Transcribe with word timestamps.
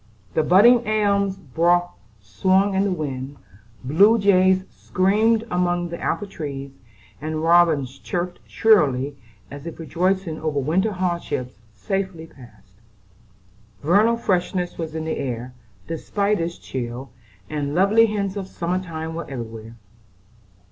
The 0.33 0.41
budding 0.41 0.87
elm 0.87 1.29
boughs 1.55 1.91
swung 2.19 2.73
in 2.73 2.85
the 2.85 2.91
wind; 2.91 3.37
blue 3.83 4.17
jays 4.17 4.63
screamed 4.71 5.43
among 5.51 5.89
the 5.89 6.01
apple 6.01 6.25
trees; 6.25 6.71
and 7.21 7.43
robins 7.43 7.99
chirped 7.99 8.39
shrilly, 8.47 9.15
as 9.51 9.67
if 9.67 9.77
rejoicing 9.77 10.41
over 10.41 10.59
winter 10.59 10.93
hardships 10.93 11.59
safely 11.75 12.25
passed. 12.25 12.81
Vernal 13.83 14.17
freshness 14.17 14.75
was 14.75 14.95
in 14.95 15.05
the 15.05 15.19
air 15.19 15.53
despite 15.87 16.39
its 16.39 16.57
chill, 16.57 17.11
and 17.47 17.75
lovely 17.75 18.07
hints 18.07 18.35
of 18.35 18.47
summer 18.47 18.79
time 18.83 19.13
were 19.13 19.29
everywhere. 19.29 19.75